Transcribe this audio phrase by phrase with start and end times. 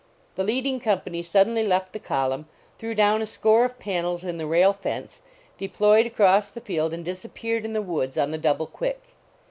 [0.33, 2.47] The leading company suddenly left the column,
[2.79, 5.21] threw down a score of panels in the rail fence,
[5.59, 8.99] deployed across the field and disappeared in the woods on the double quick.